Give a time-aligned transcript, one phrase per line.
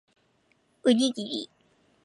[0.83, 1.49] おにぎり